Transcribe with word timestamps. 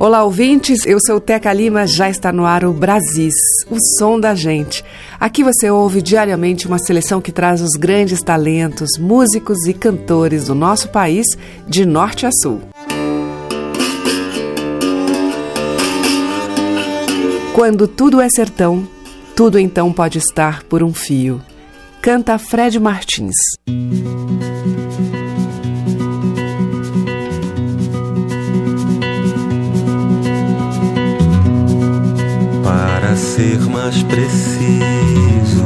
Olá, 0.00 0.22
ouvintes. 0.22 0.86
Eu 0.86 0.98
sou 1.04 1.18
Teca 1.20 1.52
Lima. 1.52 1.84
Já 1.84 2.08
está 2.08 2.30
no 2.30 2.46
ar 2.46 2.64
o 2.64 2.72
Brasis, 2.72 3.34
o 3.68 3.76
som 3.98 4.20
da 4.20 4.32
gente. 4.32 4.84
Aqui 5.18 5.42
você 5.42 5.68
ouve 5.68 6.00
diariamente 6.00 6.68
uma 6.68 6.78
seleção 6.78 7.20
que 7.20 7.32
traz 7.32 7.60
os 7.60 7.72
grandes 7.72 8.22
talentos, 8.22 8.90
músicos 8.96 9.66
e 9.66 9.74
cantores 9.74 10.44
do 10.44 10.54
nosso 10.54 10.90
país, 10.90 11.26
de 11.66 11.84
norte 11.84 12.26
a 12.26 12.30
sul. 12.30 12.62
Quando 17.52 17.88
tudo 17.88 18.20
é 18.20 18.28
sertão, 18.30 18.86
tudo 19.34 19.58
então 19.58 19.92
pode 19.92 20.18
estar 20.18 20.62
por 20.62 20.80
um 20.80 20.94
fio. 20.94 21.42
Canta 22.00 22.38
Fred 22.38 22.78
Martins. 22.78 23.34
Para 23.66 25.07
mais 33.88 34.02
preciso, 34.02 35.64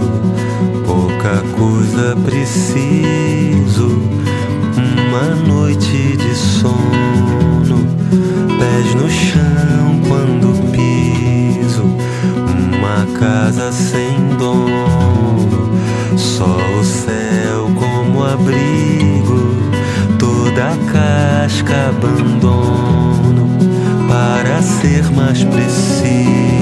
pouca 0.86 1.42
coisa 1.58 2.16
preciso. 2.24 4.00
Uma 4.76 5.34
noite 5.44 6.16
de 6.16 6.34
sono, 6.36 7.84
pés 8.60 8.94
no 8.94 9.10
chão 9.10 10.00
quando 10.06 10.54
piso. 10.70 11.82
Uma 12.78 13.18
casa 13.18 13.72
sem 13.72 14.16
dono, 14.38 15.72
só 16.16 16.56
o 16.80 16.84
céu 16.84 17.68
como 17.74 18.22
abrigo. 18.22 19.52
Toda 20.16 20.68
a 20.68 20.76
casca 20.92 21.88
abandono 21.88 23.48
para 24.08 24.62
ser 24.62 25.10
mais 25.10 25.42
preciso. 25.42 26.61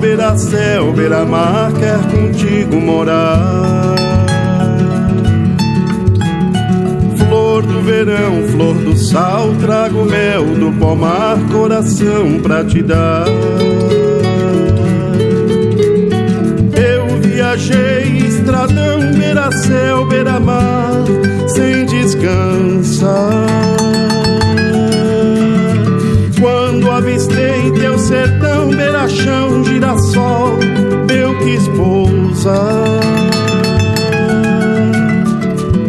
Girassol, 0.00 0.02
beira-céu, 0.02 0.92
beira-mar, 0.92 1.72
quer 1.78 1.98
contigo 2.10 2.80
morar. 2.80 3.94
Flor 7.16 7.62
do 7.62 7.80
verão, 7.82 8.48
flor 8.48 8.74
do 8.74 8.96
sal, 8.96 9.54
trago 9.60 10.04
mel 10.04 10.44
do 10.44 10.72
pomar, 10.78 11.38
coração 11.52 12.40
pra 12.42 12.64
te 12.64 12.82
dar. 12.82 13.26
Eu 16.74 17.20
viajei, 17.20 18.26
estradão, 18.26 19.12
beira-céu, 19.12 20.06
beira-mar, 20.06 21.04
sem 21.48 21.84
descansar. 21.86 23.79
Beira-chão, 30.10 30.58
girassol, 30.58 30.58
eu 31.10 31.38
quis 31.38 31.68
pousar. 31.68 33.00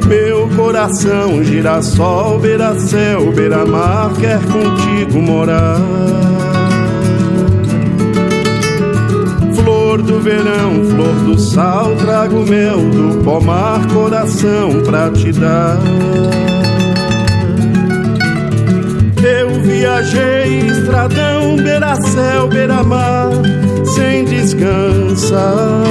Meu 0.08 0.48
coração, 0.56 1.44
girassol, 1.44 2.40
beira-céu, 2.40 3.32
beira-mar, 3.32 4.12
quer 4.20 4.40
contigo 4.40 5.22
morar. 5.22 5.80
Flor 9.56 10.02
do 10.02 10.20
verão, 10.20 10.86
flor 10.90 11.16
do 11.26 11.40
sal, 11.40 11.96
trago 11.98 12.46
mel 12.46 12.78
do 12.78 13.24
pomar, 13.24 13.86
coração 13.88 14.82
pra 14.84 15.10
te 15.12 15.32
dar. 15.32 15.80
viajei 19.82 20.68
estradão, 20.68 21.56
beira-céu, 21.56 22.48
beira-mar, 22.48 23.30
sem 24.01 24.25
descansar. 24.25 25.83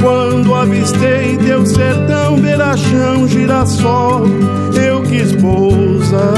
Quando 0.00 0.52
avistei 0.52 1.36
teu 1.36 1.64
sertão, 1.64 2.40
beira-chão, 2.40 3.28
girassol, 3.28 4.24
eu 4.74 5.00
quis 5.02 5.32
pousar. 5.36 6.34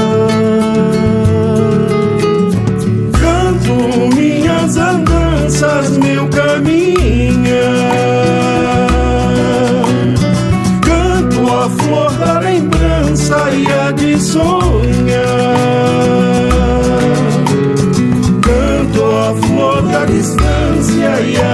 Canto 3.19 4.15
minhas 4.15 4.77
andanças, 4.77 5.97
meu 5.97 6.27
caminhar 6.27 7.55
flor 11.79 12.11
da 12.19 12.39
lembrança 12.39 13.35
e 13.51 13.65
a 13.65 13.91
de 13.91 14.21
sonhar. 14.21 15.54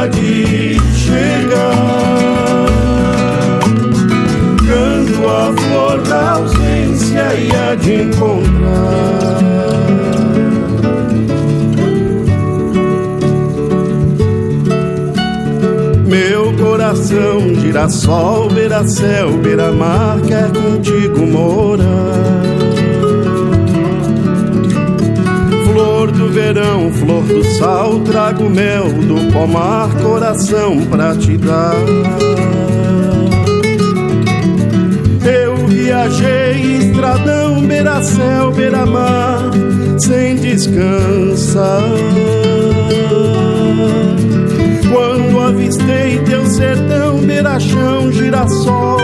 De 0.08 0.78
chegar. 0.98 1.72
Canto 4.68 5.30
a 5.30 5.54
flor 5.62 6.02
da 6.02 6.32
ausência 6.32 7.34
e 7.36 7.56
a 7.56 7.76
de 7.76 7.94
encontrar. 8.04 9.32
coração, 16.92 17.56
girassol, 17.56 18.50
beira-céu, 18.50 19.38
beira-mar, 19.38 20.20
quer 20.22 20.52
contigo 20.52 21.26
morar. 21.26 22.61
Verão, 26.54 26.92
flor 26.92 27.24
do 27.24 27.44
sal, 27.58 28.00
trago 28.02 28.50
mel 28.50 28.90
do 28.90 29.32
pomar, 29.32 29.90
coração 30.02 30.86
pra 30.88 31.16
te 31.16 31.38
dar. 31.38 31.76
Eu 35.24 35.68
viajei 35.68 36.62
estradão, 36.78 37.62
beira-céu, 37.62 38.52
beira-mar, 38.52 39.52
sem 39.98 40.36
descansar 40.36 41.84
quando 44.92 45.40
avistei 45.40 46.20
teu 46.26 46.46
sertão, 46.48 47.20
beira-chão, 47.20 48.12
girassol, 48.12 49.01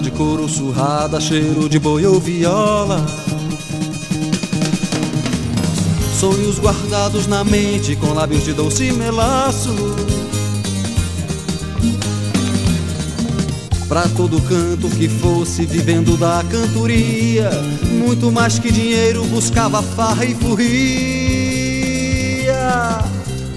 de 0.00 0.10
couro 0.12 0.48
surrada, 0.48 1.20
cheiro 1.20 1.68
de 1.68 1.78
boi 1.78 2.06
ou 2.06 2.18
viola. 2.18 3.04
Sonhos 6.18 6.58
guardados 6.58 7.26
na 7.26 7.44
mente 7.44 7.94
com 7.96 8.14
lábios 8.14 8.42
de 8.44 8.54
doce 8.54 8.90
melaço. 8.92 9.74
Pra 13.86 14.08
todo 14.16 14.40
canto 14.42 14.88
que 14.88 15.08
fosse 15.08 15.66
vivendo 15.66 16.16
da 16.16 16.42
cantoria, 16.48 17.50
muito 17.90 18.32
mais 18.32 18.58
que 18.58 18.72
dinheiro 18.72 19.24
buscava 19.26 19.82
farra 19.82 20.24
e 20.24 20.34
furria. 20.34 21.39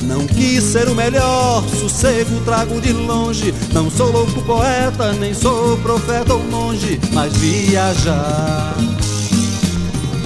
Não 0.08 0.28
quis 0.28 0.64
ser 0.64 0.88
o 0.90 0.96
melhor, 0.96 1.64
sossego 1.70 2.40
trago 2.42 2.80
de 2.82 2.92
longe. 2.92 3.54
Não 3.74 3.90
sou 3.90 4.12
louco 4.12 4.42
poeta, 4.44 5.14
nem 5.14 5.34
sou 5.34 5.78
profeta 5.78 6.34
ou 6.34 6.44
monge, 6.44 7.00
mas 7.14 7.36
viajar, 7.38 8.76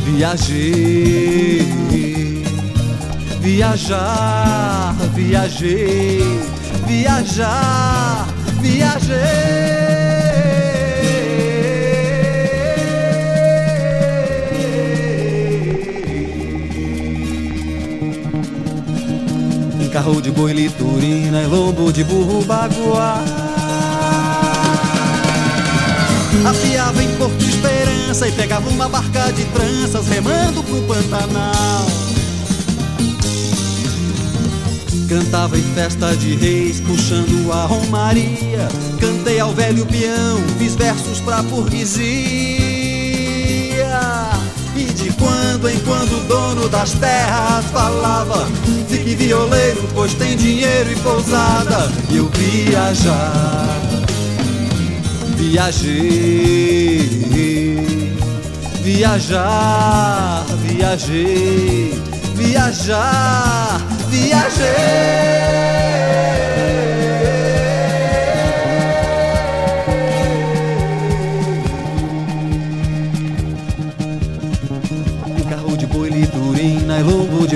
viajei, 0.04 1.62
viajar, 3.40 4.96
viajei, 5.14 6.22
viajar, 6.88 8.28
viajei. 8.62 9.67
Carro 19.98 20.22
de 20.22 20.30
boi 20.30 20.54
liturina 20.54 21.42
e 21.42 21.48
lombo 21.48 21.92
de 21.92 22.04
burro 22.04 22.46
baguá. 22.46 23.24
Afiava 26.46 27.04
em 27.04 27.16
Porto 27.16 27.44
Esperança 27.44 28.28
e 28.28 28.32
pegava 28.34 28.70
uma 28.70 28.88
barca 28.88 29.32
de 29.32 29.44
tranças 29.46 30.08
remando 30.08 30.62
pro 30.62 30.84
Pantanal. 30.84 31.88
Cantava 35.10 35.58
em 35.58 35.64
festa 35.74 36.16
de 36.16 36.36
reis, 36.36 36.80
puxando 36.80 37.52
a 37.52 37.66
romaria. 37.66 38.68
Cantei 39.00 39.40
ao 39.40 39.52
velho 39.52 39.84
peão, 39.88 40.38
fiz 40.60 40.76
versos 40.76 41.20
pra 41.22 41.42
burguesia. 41.42 41.98
E 44.76 44.84
de 44.84 45.12
quando 45.14 45.68
em 45.68 45.80
quando 45.80 46.18
o 46.18 46.24
dono 46.28 46.70
das 46.70 46.92
terras 46.92 47.66
falava: 47.72 48.48
Fique 48.88 49.16
violeiro, 49.16 49.88
pois 49.94 50.14
tem 50.14 50.38
dinheiro 50.38 50.92
e 50.92 50.96
pousada. 50.98 51.92
E 52.10 52.18
eu 52.18 52.30
viajar, 52.30 53.82
viajei, 55.36 57.10
viajar, 58.82 60.46
viajei, 60.64 62.02
viajar, 62.36 63.82
viajei. 64.10 65.28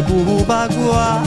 De 0.01 0.11
burro 0.11 0.43
baguá. 0.45 1.21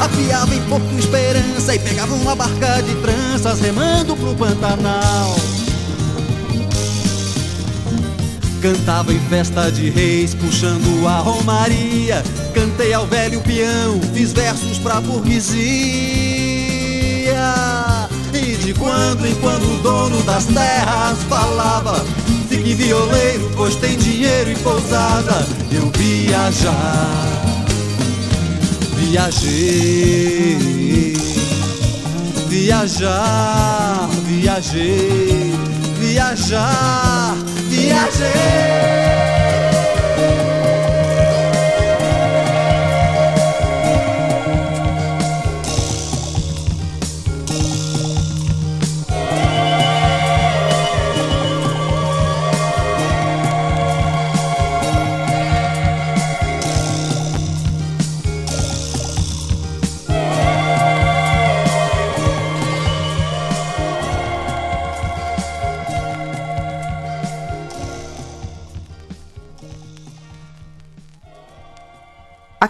Afiava 0.00 0.54
em 0.54 0.60
Porto 0.62 0.98
Esperança 0.98 1.74
e 1.74 1.78
pegava 1.78 2.14
uma 2.14 2.34
barca 2.34 2.82
de 2.82 2.94
tranças 2.96 3.60
remando 3.60 4.16
pro 4.16 4.34
Pantanal. 4.34 5.36
Cantava 8.60 9.12
em 9.12 9.20
festa 9.28 9.70
de 9.70 9.90
reis, 9.90 10.34
puxando 10.34 11.06
a 11.06 11.18
romaria. 11.18 12.22
Cantei 12.54 12.92
ao 12.92 13.06
velho 13.06 13.40
peão, 13.42 14.00
fiz 14.14 14.32
versos 14.32 14.78
pra 14.78 15.00
burguesia. 15.00 15.54
E 18.32 18.56
de 18.56 18.74
quando 18.74 19.26
em 19.26 19.34
quando 19.36 19.64
o 19.64 19.82
dono 19.82 20.22
das 20.22 20.46
terras 20.46 21.18
falava 21.28 22.04
Fique 22.64 22.76
violeiro, 22.76 23.50
pois 23.54 23.76
tem 23.76 23.94
dinheiro 23.98 24.50
e 24.50 24.56
pousada. 24.56 25.46
Eu 25.70 25.90
viajar 25.98 27.28
Viajei. 28.96 30.56
Viajar, 32.48 34.08
viajei. 34.26 35.52
Viajar, 36.00 37.36
viajei 37.68 39.43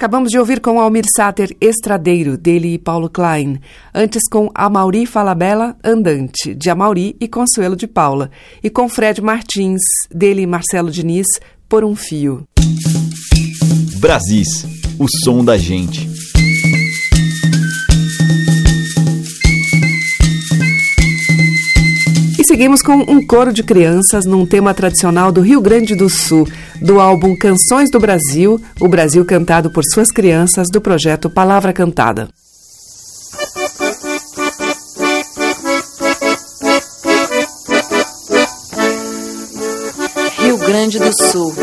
Acabamos 0.04 0.28
de 0.28 0.38
ouvir 0.38 0.61
com 0.61 0.78
Almir 0.78 1.06
Sater 1.16 1.56
Estradeiro, 1.58 2.37
dele 2.37 2.75
e 2.75 2.78
Paulo 2.78 3.08
Klein. 3.08 3.58
Antes 3.94 4.28
com 4.30 4.50
Amauri 4.54 5.06
Falabella 5.06 5.78
Andante, 5.82 6.54
de 6.54 6.68
Amauri 6.68 7.16
e 7.18 7.26
Consuelo 7.26 7.75
de 7.75 7.87
Paula. 7.87 8.30
E 8.62 8.68
com 8.68 8.87
Fred 8.87 9.23
Martins, 9.23 9.80
dele 10.14 10.42
e 10.42 10.46
Marcelo 10.46 10.90
Diniz, 10.90 11.25
Por 11.66 11.84
um 11.84 11.96
Fio. 11.96 12.46
Brasis, 13.99 14.66
o 14.99 15.06
som 15.25 15.42
da 15.42 15.56
gente. 15.56 16.13
Seguimos 22.44 22.82
com 22.82 22.92
um 22.92 23.26
coro 23.26 23.52
de 23.52 23.62
crianças 23.62 24.26
num 24.26 24.44
tema 24.44 24.74
tradicional 24.74 25.32
do 25.32 25.40
Rio 25.40 25.60
Grande 25.60 25.94
do 25.94 26.10
Sul, 26.10 26.46
do 26.80 27.00
álbum 27.00 27.34
Canções 27.36 27.90
do 27.90 27.98
Brasil, 27.98 28.60
o 28.80 28.88
Brasil 28.88 29.24
cantado 29.24 29.70
por 29.70 29.82
suas 29.84 30.08
crianças, 30.08 30.68
do 30.70 30.80
projeto 30.80 31.30
Palavra 31.30 31.72
Cantada. 31.72 32.28
Rio 40.38 40.58
Grande 40.58 40.98
do 40.98 41.12
Sul. 41.12 41.54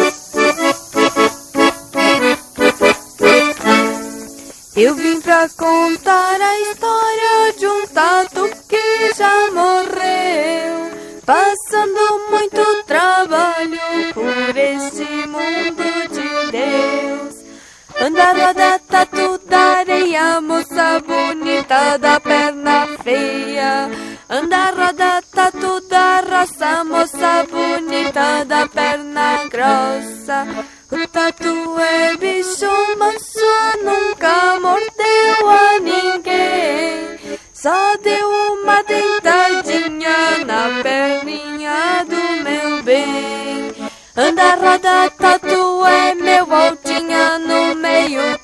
Eu 4.75 4.95
vim 4.95 5.21
pra 5.21 5.47
contar 5.49 6.41
a 6.41 6.59
história 6.61 7.53
de 7.59 7.67
um 7.67 7.87
tato 7.87 8.49
que 8.67 8.80
já 9.21 9.51
morreu, 9.51 10.91
passando 11.23 12.05
muito 12.31 12.83
trabalho 12.87 13.79
por 14.15 14.57
este 14.57 15.05
mundo 15.27 15.83
de 16.09 16.51
Deus. 16.51 17.35
Anda, 18.01 18.31
roda, 18.33 18.79
tatu 18.79 19.37
da 19.47 19.59
areia, 19.81 20.41
moça 20.41 20.99
bonita 21.05 21.99
da 21.99 22.19
perna 22.19 22.87
feia. 23.03 23.91
Anda, 24.27 24.71
roda, 24.71 25.21
tatu 25.31 25.81
da 25.81 26.21
raça, 26.21 26.83
moça 26.83 27.45
bonita 27.51 28.43
da 28.45 28.67
perna 28.67 29.45
grossa. 29.51 30.47
O 30.91 31.07
tatu 31.07 31.79
é 31.79 32.17
bicho 32.17 32.65
Anda, 44.51 44.71
roda, 44.71 45.09
tatu 45.11 45.85
é 45.85 46.13
meu, 46.13 46.53
altinha 46.53 47.39
no 47.39 47.73
meio, 47.75 48.37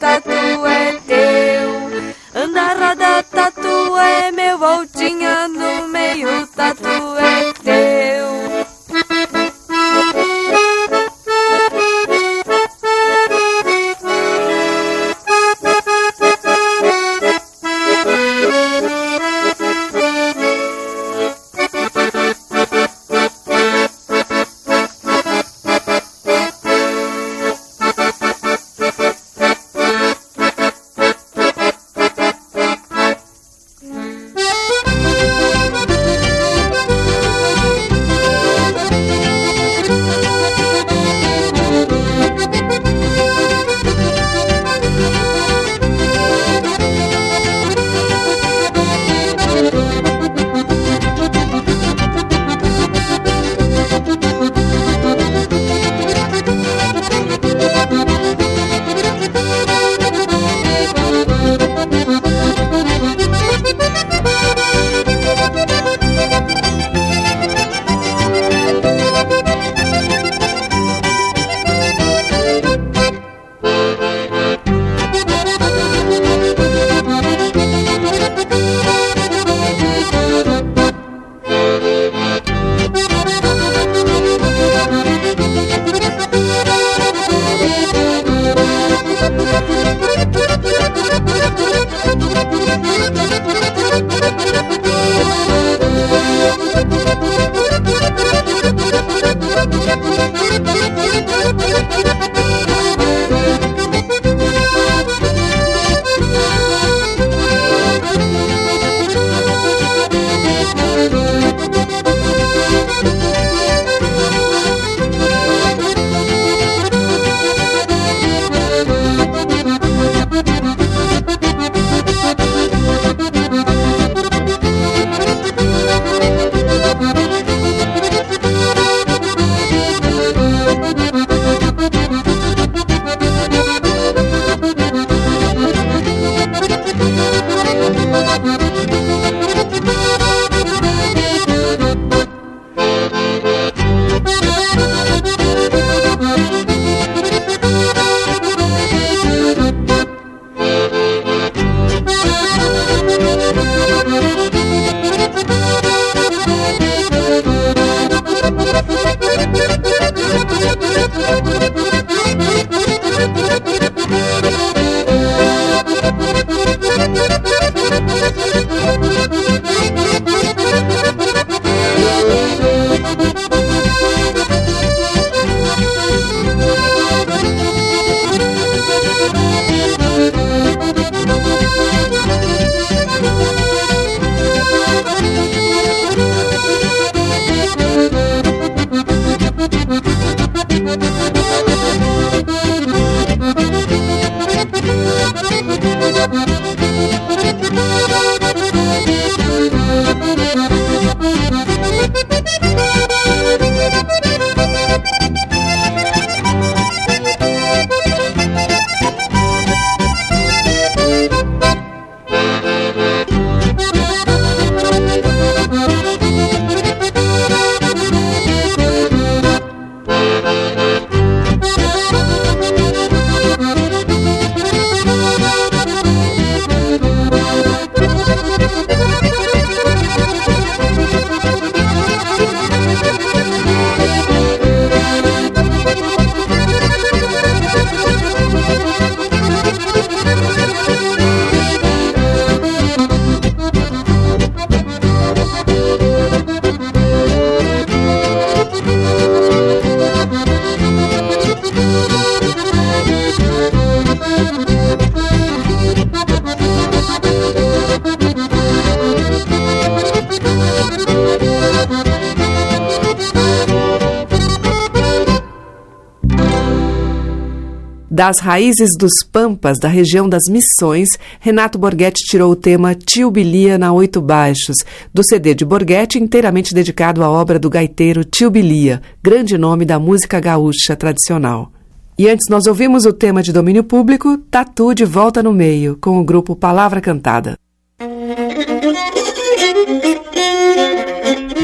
Das 268.18 268.40
raízes 268.40 268.98
dos 268.98 269.14
Pampas, 269.32 269.78
da 269.78 269.88
região 269.88 270.28
das 270.28 270.46
Missões, 270.50 271.08
Renato 271.40 271.78
Borghetti 271.78 272.24
tirou 272.26 272.52
o 272.52 272.56
tema 272.56 272.96
Tio 272.96 273.30
Bilia 273.30 273.78
na 273.78 273.94
Oito 273.94 274.20
Baixos, 274.20 274.78
do 275.14 275.24
CD 275.24 275.54
de 275.54 275.64
Borghetti, 275.64 276.18
inteiramente 276.18 276.74
dedicado 276.74 277.24
à 277.24 277.30
obra 277.30 277.60
do 277.60 277.70
gaiteiro 277.70 278.24
Tio 278.24 278.50
Bilia, 278.50 279.04
grande 279.22 279.56
nome 279.56 279.86
da 279.86 280.00
música 280.00 280.40
gaúcha 280.40 280.96
tradicional. 280.96 281.72
E 282.18 282.28
antes 282.28 282.48
nós 282.50 282.66
ouvimos 282.66 283.06
o 283.06 283.14
tema 283.14 283.44
de 283.44 283.54
domínio 283.54 283.84
público, 283.84 284.36
Tatu 284.50 284.96
de 284.96 285.06
Volta 285.06 285.44
no 285.44 285.54
Meio, 285.54 285.96
com 286.02 286.20
o 286.20 286.24
grupo 286.24 286.56
Palavra 286.56 287.00
Cantada. 287.00 287.56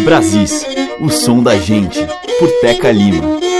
Brasis, 0.05 0.67
o 1.01 1.09
som 1.09 1.41
da 1.41 1.57
gente, 1.57 1.97
por 2.37 2.47
Teca 2.61 2.91
Lima. 2.91 3.52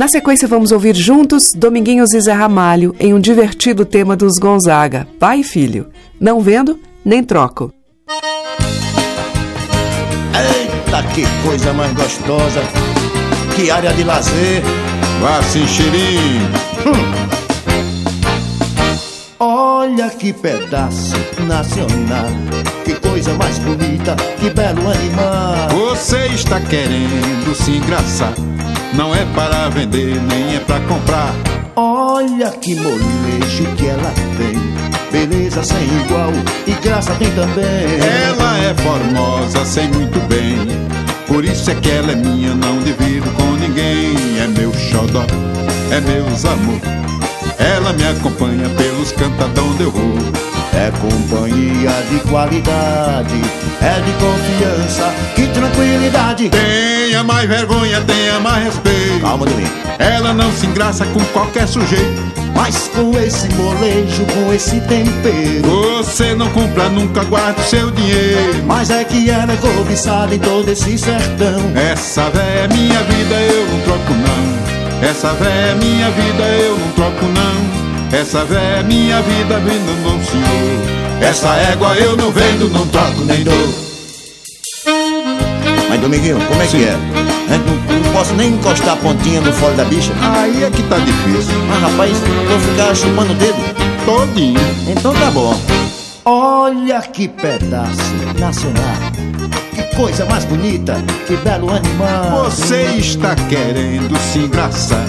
Na 0.00 0.08
sequência, 0.08 0.48
vamos 0.48 0.72
ouvir 0.72 0.96
juntos 0.96 1.52
Dominguinhos 1.54 2.14
e 2.14 2.20
Zé 2.22 2.32
Ramalho 2.32 2.96
em 2.98 3.12
um 3.12 3.20
divertido 3.20 3.84
tema 3.84 4.16
dos 4.16 4.38
Gonzaga, 4.38 5.06
pai 5.18 5.40
e 5.40 5.44
filho. 5.44 5.90
Não 6.18 6.40
vendo, 6.40 6.80
nem 7.04 7.22
troco. 7.22 7.70
Eita, 10.32 11.02
que 11.14 11.26
coisa 11.46 11.74
mais 11.74 11.92
gostosa! 11.92 12.62
Que 13.54 13.70
área 13.70 13.92
de 13.92 14.02
lazer! 14.02 14.62
Vá 15.20 15.42
se! 15.42 15.58
Hum. 16.88 17.04
Olha 19.38 20.08
que 20.08 20.32
pedaço 20.32 21.14
nacional! 21.46 22.30
Que 22.86 22.94
coisa 23.06 23.34
mais 23.34 23.58
bonita, 23.58 24.16
que 24.40 24.48
belo 24.48 24.90
animal! 24.90 25.68
Você 25.90 26.26
está 26.28 26.58
querendo 26.58 27.54
se 27.54 27.72
engraçar 27.72 28.32
não 28.94 29.14
é 29.14 29.24
para 29.34 29.68
vender, 29.68 30.20
nem 30.22 30.56
é 30.56 30.60
para 30.60 30.80
comprar. 30.80 31.34
Olha 31.76 32.50
que 32.50 32.74
molejo 32.74 33.64
que 33.76 33.86
ela 33.86 34.12
tem. 34.36 34.70
Beleza 35.10 35.62
sem 35.62 35.82
igual 36.04 36.30
e 36.66 36.72
graça 36.82 37.14
tem 37.14 37.30
também. 37.32 37.98
Ela 38.28 38.58
é 38.58 38.74
formosa, 38.74 39.64
sei 39.64 39.88
muito 39.88 40.20
bem. 40.28 40.56
Por 41.26 41.44
isso 41.44 41.70
é 41.70 41.74
que 41.74 41.90
ela 41.90 42.12
é 42.12 42.16
minha, 42.16 42.54
não 42.54 42.78
divido 42.80 43.30
com 43.32 43.52
ninguém. 43.52 44.14
É 44.42 44.46
meu 44.46 44.72
xodó, 44.72 45.24
é 45.90 46.00
meus 46.00 46.44
amor. 46.44 46.80
Ela 47.60 47.92
me 47.92 48.06
acompanha 48.06 48.68
pelos 48.70 49.12
cantos 49.12 49.62
onde 49.62 49.82
eu 49.82 49.90
vou. 49.90 50.18
É 50.72 50.90
companhia 50.92 51.90
de 52.10 52.18
qualidade, 52.28 53.40
é 53.82 54.00
de 54.00 54.12
confiança, 54.12 55.12
que 55.34 55.46
tranquilidade. 55.48 56.48
Tenha 56.48 57.22
mais 57.22 57.46
vergonha, 57.46 58.00
tenha 58.00 58.40
mais 58.40 58.64
respeito. 58.64 59.20
Calma, 59.20 59.44
Domingo. 59.44 59.70
Ela 59.98 60.32
não 60.32 60.50
se 60.52 60.66
engraça 60.66 61.04
com 61.06 61.20
qualquer 61.26 61.68
sujeito. 61.68 62.30
Mas 62.54 62.88
com 62.88 63.16
esse 63.18 63.48
molejo, 63.54 64.26
com 64.26 64.52
esse 64.52 64.80
tempero 64.80 65.62
Você 65.96 66.34
não 66.34 66.50
compra, 66.50 66.88
nunca 66.88 67.24
guarda 67.24 67.60
o 67.60 67.64
seu 67.64 67.90
dinheiro 67.92 68.64
Mas 68.66 68.90
é 68.90 69.04
que 69.04 69.30
ela 69.30 69.52
é 69.52 69.56
cobiçada 69.56 70.34
em 70.34 70.38
todo 70.38 70.68
esse 70.68 70.98
sertão 70.98 71.72
Essa 71.74 72.28
véia 72.28 72.64
é 72.64 72.68
minha 72.68 73.02
vida, 73.04 73.34
eu 73.34 73.66
não 73.66 73.80
troco 73.82 74.12
não 74.12 74.59
Essa 75.02 75.32
véia 75.34 75.72
é 75.72 75.74
minha 75.74 76.10
vida, 76.10 76.42
eu 76.42 76.78
não 76.78 76.90
troco 76.92 77.24
não 77.26 77.80
essa 78.12 78.44
véia 78.44 78.80
é 78.80 78.82
minha 78.82 79.22
vida, 79.22 79.60
vendo 79.60 80.02
não 80.02 80.22
senhor. 80.24 81.22
Essa 81.22 81.54
égua 81.70 81.94
eu 81.94 82.16
não 82.16 82.32
vendo, 82.32 82.68
não 82.68 82.86
troco 82.88 83.24
nem 83.24 83.44
dou. 83.44 83.54
Mas 85.88 86.00
Dominguinho, 86.00 86.40
como 86.46 86.60
é 86.60 86.66
Sim. 86.66 86.78
que 86.78 86.84
é? 86.84 86.96
Não, 86.96 88.00
não, 88.00 88.12
posso 88.12 88.34
nem 88.34 88.52
encostar 88.52 88.94
a 88.94 88.96
pontinha 88.96 89.40
no 89.40 89.52
fole 89.52 89.76
da 89.76 89.84
bicha? 89.84 90.12
Aí 90.20 90.64
é 90.64 90.70
que 90.70 90.82
tá 90.84 90.98
difícil. 90.98 91.54
Mas 91.68 91.80
rapaz, 91.82 92.18
vou 92.18 92.58
ficar 92.58 92.94
chupando 92.96 93.32
o 93.32 93.36
dedo? 93.36 93.58
Todinho. 94.04 94.60
Então 94.88 95.14
tá 95.14 95.30
bom. 95.30 95.56
Olha 96.24 97.00
que 97.02 97.28
pedaço 97.28 98.14
nacional. 98.40 99.19
Coisa 100.00 100.24
mais 100.24 100.46
bonita, 100.46 100.94
que 101.26 101.36
belo 101.36 101.68
animal. 101.68 102.44
Você 102.44 102.84
está 102.96 103.34
querendo 103.34 104.18
se 104.18 104.38
engraçar 104.38 105.04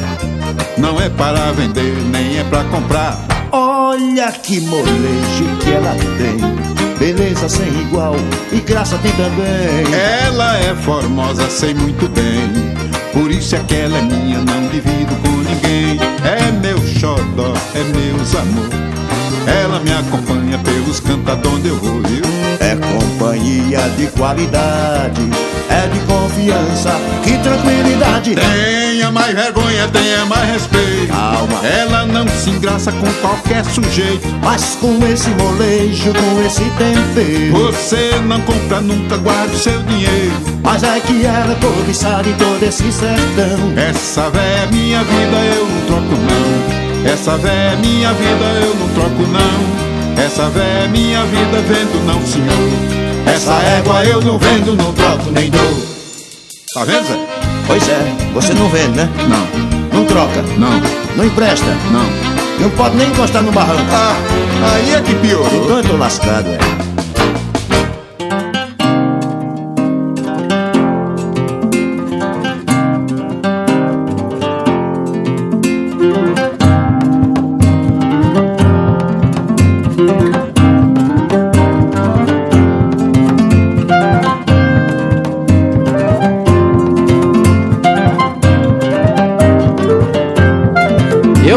não 0.77 0.99
é 0.99 1.09
para 1.09 1.53
vender, 1.53 1.95
nem 2.11 2.39
é 2.39 2.43
para 2.43 2.63
comprar. 2.65 3.17
Olha 3.51 4.31
que 4.33 4.59
molejo 4.59 5.45
que 5.61 5.71
ela 5.71 5.95
tem. 6.17 6.97
Beleza 6.97 7.47
sem 7.47 7.67
igual 7.81 8.15
e 8.51 8.59
graça 8.59 8.97
tem 8.97 9.11
também. 9.13 9.93
Ela 10.25 10.57
é 10.57 10.75
formosa, 10.75 11.49
sei 11.49 11.73
muito 11.73 12.09
bem. 12.09 12.51
Por 13.13 13.31
isso 13.31 13.55
é 13.55 13.59
que 13.59 13.75
ela 13.75 13.97
é 13.97 14.01
minha, 14.01 14.39
não 14.39 14.67
divido 14.67 15.15
com 15.21 15.37
ninguém. 15.37 15.99
É 16.25 16.51
meu 16.51 16.77
xodó, 16.85 17.53
é 17.75 17.83
meus 17.83 18.35
amor. 18.35 18.69
Ela 19.47 19.79
me 19.79 19.91
acompanha 19.93 20.57
pelos 20.59 20.99
cantos 20.99 21.51
onde 21.53 21.69
eu 21.69 21.77
vou, 21.77 22.01
companhia 23.51 23.89
de 23.97 24.07
qualidade 24.07 25.21
é 25.69 25.87
de 25.87 25.99
confiança, 26.01 26.91
que 27.23 27.37
tranquilidade. 27.37 28.35
Tenha 28.35 29.11
mais 29.11 29.33
vergonha, 29.33 29.87
tenha 29.87 30.25
mais 30.25 30.51
respeito. 30.51 31.07
Calma. 31.07 31.65
Ela 31.65 32.05
não 32.05 32.27
se 32.27 32.49
engraça 32.49 32.91
com 32.91 33.11
qualquer 33.21 33.63
sujeito. 33.65 34.27
Mas 34.43 34.77
com 34.81 34.99
esse 35.07 35.29
molejo, 35.29 36.13
com 36.13 36.45
esse 36.45 36.63
tempero. 36.77 37.71
Você 37.71 38.11
não 38.25 38.41
compra, 38.41 38.81
nunca 38.81 39.17
guarda 39.17 39.53
o 39.53 39.57
seu 39.57 39.81
dinheiro. 39.83 40.33
Mas 40.61 40.83
é 40.83 40.99
que 40.99 41.25
ela 41.25 41.53
é 41.53 41.55
cobiçada 41.55 42.27
em 42.27 42.33
todo 42.33 42.63
esse 42.63 42.91
sertão. 42.91 43.73
Essa 43.77 44.29
véia 44.29 44.63
é 44.63 44.67
minha 44.67 44.99
vida, 45.03 45.37
eu 45.55 45.67
não 45.67 45.85
troco 45.87 46.21
não. 46.21 47.11
Essa 47.11 47.37
véia 47.37 47.71
é 47.71 47.75
minha 47.77 48.13
vida, 48.13 48.45
eu 48.61 48.75
não 48.75 48.89
troco 48.89 49.23
não. 49.31 50.23
Essa 50.23 50.49
véia 50.49 50.83
é 50.83 50.87
minha 50.89 51.23
vida, 51.23 51.61
vendo 51.61 52.05
não, 52.05 52.21
senhor. 52.25 53.00
Essa 53.25 53.53
égua 53.77 54.03
eu 54.05 54.21
não 54.21 54.37
vendo, 54.37 54.75
não 54.75 54.93
troco 54.93 55.31
nem 55.31 55.49
dou. 55.49 55.61
Tá 56.73 56.83
vendo, 56.85 57.07
Zé? 57.07 57.19
Pois 57.67 57.87
é, 57.89 58.15
você 58.33 58.53
não 58.53 58.67
vende, 58.69 58.97
né? 58.97 59.09
Não, 59.27 59.99
Não 59.99 60.05
troca, 60.05 60.41
não, 60.57 60.69
não 61.15 61.25
empresta, 61.25 61.65
não. 61.91 62.05
não 62.59 62.69
pode 62.71 62.95
nem 62.95 63.07
encostar 63.07 63.41
no 63.43 63.51
barranco. 63.51 63.83
Ah, 63.91 64.15
aí 64.73 64.93
é 64.95 65.01
que 65.01 65.15
piorou. 65.15 65.63
Então 65.63 65.77
eu 65.77 65.83
tô 65.83 65.97
lascado, 65.97 66.47
é. 66.47 66.90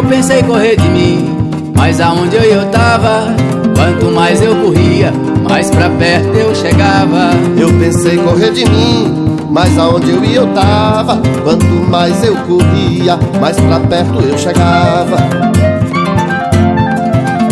Pensei 0.04 0.42
correr 0.42 0.76
de 0.76 0.88
mim, 0.88 1.72
mas 1.76 2.00
aonde 2.00 2.36
eu 2.36 2.66
tava, 2.66 3.34
quanto 3.76 4.10
mais 4.10 4.40
eu 4.42 4.54
corria, 4.56 5.12
mais 5.48 5.70
pra 5.70 5.88
perto 5.90 6.36
eu 6.36 6.54
chegava. 6.54 7.30
Eu 7.56 7.72
pensei 7.78 8.16
correr 8.18 8.52
de 8.52 8.64
mim, 8.68 9.36
mas 9.50 9.78
aonde 9.78 10.10
eu 10.10 10.24
ia 10.24 10.36
eu 10.36 10.46
tava. 10.48 11.20
Quanto 11.42 11.66
mais 11.88 12.22
eu 12.24 12.36
corria, 12.36 13.18
mais 13.40 13.56
pra 13.56 13.80
perto 13.80 14.20
eu 14.20 14.36
chegava. 14.36 15.16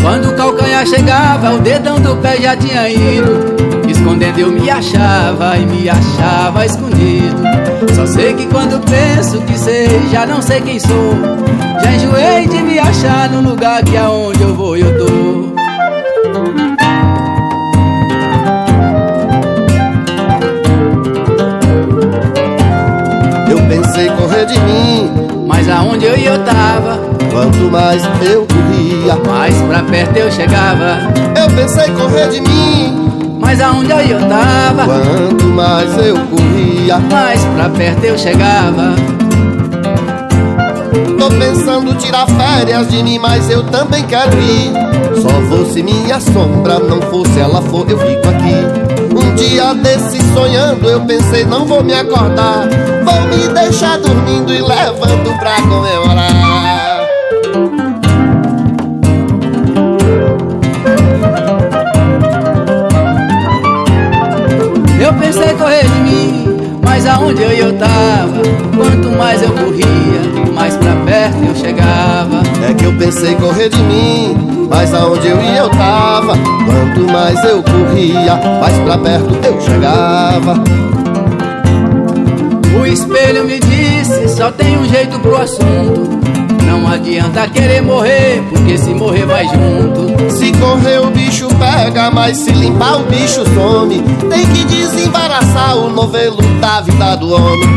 Quando 0.02 0.30
o 0.30 0.34
calcanhar 0.34 0.86
chegava, 0.86 1.54
o 1.54 1.58
dedão 1.60 2.00
do 2.00 2.16
pé 2.16 2.36
já 2.36 2.56
tinha 2.56 2.88
ido. 2.88 3.54
Escondendo 3.88 4.38
eu 4.38 4.50
me 4.50 4.68
achava 4.68 5.56
e 5.56 5.66
me 5.66 5.88
achava 5.88 6.66
escondido. 6.66 7.61
Só 7.94 8.06
sei 8.06 8.32
que 8.34 8.46
quando 8.46 8.80
penso 8.86 9.40
que 9.42 9.58
sei, 9.58 9.88
já 10.10 10.24
não 10.26 10.40
sei 10.40 10.60
quem 10.60 10.78
sou. 10.78 11.14
Já 11.82 11.92
enjoei 11.92 12.46
de 12.46 12.62
me 12.62 12.78
achar 12.78 13.28
no 13.30 13.50
lugar 13.50 13.82
que 13.84 13.96
aonde 13.96 14.40
eu 14.42 14.54
vou 14.54 14.76
eu 14.76 14.98
tô. 14.98 15.52
Eu 23.50 23.58
pensei 23.68 24.08
correr 24.10 24.46
de 24.46 24.58
mim, 24.60 25.10
Mas 25.46 25.68
aonde 25.68 26.06
eu 26.06 26.16
ia 26.16 26.30
eu 26.30 26.44
tava, 26.44 26.98
quanto 27.30 27.70
mais 27.70 28.02
eu 28.22 28.46
corria. 28.46 29.16
mais 29.28 29.54
pra 29.62 29.82
perto 29.82 30.16
eu 30.16 30.30
chegava. 30.30 31.12
Eu 31.38 31.48
pensei 31.54 31.90
correr 31.90 32.28
de 32.28 32.40
mim, 32.40 33.01
Mas 33.52 33.60
aonde 33.60 33.90
eu 33.90 34.18
tava, 34.30 34.84
quanto 34.86 35.44
mais 35.44 35.98
eu 35.98 36.16
corria. 36.26 36.98
mais 36.98 37.44
pra 37.44 37.68
perto 37.68 38.02
eu 38.02 38.16
chegava. 38.16 38.94
Tô 41.18 41.28
pensando 41.28 41.92
tirar 41.96 42.26
férias 42.28 42.88
de 42.88 43.02
mim, 43.02 43.18
mas 43.18 43.50
eu 43.50 43.62
também 43.64 44.04
quero 44.04 44.40
ir. 44.40 44.72
Só 45.20 45.28
fosse 45.50 45.82
minha 45.82 46.18
sombra, 46.18 46.78
não 46.78 47.02
fosse 47.02 47.38
ela 47.38 47.60
for, 47.60 47.84
eu 47.90 47.98
fico 47.98 48.26
aqui. 48.26 49.14
Um 49.14 49.34
dia 49.34 49.74
desse 49.74 50.18
sonhando, 50.32 50.88
eu 50.88 51.02
pensei, 51.02 51.44
não 51.44 51.66
vou 51.66 51.84
me 51.84 51.92
acordar. 51.92 52.66
Vou 53.04 53.20
me 53.28 53.48
deixar 53.52 53.98
dormindo 53.98 54.50
e 54.54 54.62
levando 54.62 55.38
pra 55.38 55.56
comemorar. 55.56 56.81
Eu 65.02 65.12
pensei 65.14 65.52
correr 65.54 65.82
de 65.82 66.00
mim, 66.00 66.78
mas 66.80 67.04
aonde 67.08 67.42
eu 67.42 67.52
ia 67.52 67.64
eu 67.64 67.76
tava. 67.76 68.40
Quanto 68.76 69.08
mais 69.18 69.42
eu 69.42 69.50
corria, 69.50 70.52
mais 70.54 70.76
pra 70.76 70.94
perto 71.04 71.44
eu 71.44 71.54
chegava. 71.56 72.40
É 72.70 72.72
que 72.72 72.84
eu 72.84 72.96
pensei 72.96 73.34
correr 73.34 73.68
de 73.68 73.82
mim, 73.82 74.68
mas 74.70 74.94
aonde 74.94 75.26
eu 75.26 75.42
ia 75.42 75.56
eu 75.56 75.70
tava. 75.70 76.34
Quanto 76.36 77.12
mais 77.12 77.44
eu 77.44 77.64
corria, 77.64 78.36
mais 78.60 78.78
pra 78.78 78.96
perto 78.98 79.44
eu 79.44 79.60
chegava. 79.60 80.62
O 82.80 82.86
espelho 82.86 83.44
me 83.44 83.58
disse, 83.58 84.28
só 84.28 84.52
tem 84.52 84.78
um 84.78 84.86
jeito 84.86 85.18
pro 85.18 85.36
assunto. 85.36 86.20
Não 86.64 86.88
adianta 86.88 87.48
querer 87.48 87.82
morrer, 87.82 88.40
porque 88.50 88.78
se 88.78 88.94
morrer 88.94 89.26
vai 89.26 89.46
junto. 89.48 89.91
Mas 92.10 92.38
se 92.38 92.50
limpar 92.50 93.00
o 93.00 93.04
bicho 93.04 93.44
some. 93.54 94.02
Tem 94.28 94.46
que 94.46 94.64
desembaraçar 94.64 95.76
o 95.76 95.90
novelo 95.90 96.42
da 96.60 96.80
vida 96.80 97.16
do 97.16 97.32
homem. 97.32 97.68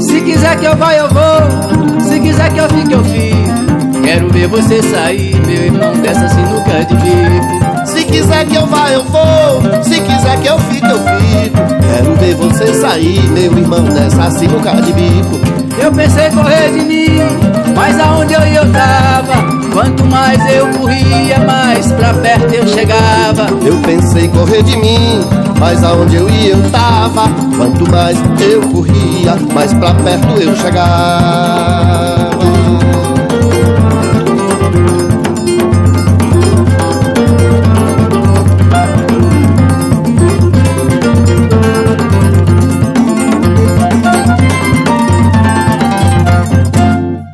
Se 0.00 0.20
quiser 0.22 0.58
que 0.58 0.64
eu 0.64 0.76
vá, 0.76 0.94
eu 0.94 1.08
vou. 1.08 2.00
Se 2.00 2.20
quiser 2.20 2.52
que 2.52 2.58
eu 2.58 2.68
fique, 2.68 2.92
eu 2.92 3.04
fico. 3.04 4.02
Quero 4.02 4.28
ver 4.30 4.48
você 4.48 4.82
sair, 4.82 5.34
meu 5.46 5.64
irmão, 5.64 5.94
dessa 5.94 6.28
sinuca 6.28 6.84
de 6.84 6.94
bico. 6.96 7.61
Se 8.12 8.18
quiser 8.18 8.44
que 8.44 8.56
eu 8.56 8.66
vá, 8.66 8.90
eu 8.90 9.02
vou. 9.04 9.82
Se 9.82 9.98
quiser 10.02 10.38
que 10.42 10.46
eu 10.46 10.58
fique, 10.58 10.86
eu 10.86 10.98
fico. 10.98 11.56
Quero 11.80 12.14
ver 12.16 12.34
você 12.34 12.74
sair, 12.74 13.22
meu 13.30 13.56
irmão, 13.56 13.84
dessa 13.84 14.30
sinuca 14.32 14.70
de 14.82 14.92
bico. 14.92 15.40
Eu 15.82 15.90
pensei 15.90 16.28
correr 16.30 16.72
de 16.72 16.84
mim, 16.84 17.20
mas 17.74 17.98
aonde 17.98 18.34
eu 18.34 18.46
ia 18.46 18.58
eu 18.58 18.70
tava. 18.70 19.32
Quanto 19.72 20.04
mais 20.04 20.38
eu 20.54 20.68
corria, 20.78 21.38
mais 21.38 21.90
pra 21.92 22.12
perto 22.12 22.52
eu 22.52 22.68
chegava. 22.68 23.46
Eu 23.64 23.78
pensei 23.78 24.28
correr 24.28 24.62
de 24.62 24.76
mim, 24.76 25.24
mas 25.58 25.82
aonde 25.82 26.16
eu 26.16 26.28
ia 26.28 26.50
eu 26.50 26.70
tava. 26.70 27.30
Quanto 27.56 27.90
mais 27.90 28.18
eu 28.42 28.60
corria, 28.68 29.36
mais 29.54 29.72
pra 29.72 29.94
perto 29.94 30.38
eu 30.38 30.54
chegava. 30.54 32.12